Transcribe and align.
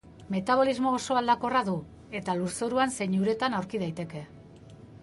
Metabolismo 0.35 0.93
oso 0.99 1.13
aldakorra 1.21 1.61
du, 1.67 1.75
eta 2.21 2.37
lurzoruan 2.41 2.99
zein 2.99 3.15
uretan 3.23 3.61
aurki 3.61 3.85
daiteke. 3.87 4.27